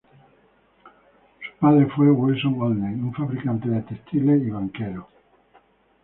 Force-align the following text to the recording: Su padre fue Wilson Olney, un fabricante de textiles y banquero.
Su 1.45 1.57
padre 1.59 1.85
fue 1.95 2.09
Wilson 2.09 2.59
Olney, 2.59 2.95
un 2.95 3.13
fabricante 3.13 3.69
de 3.69 3.83
textiles 3.83 4.41
y 4.41 4.49
banquero. 4.49 5.07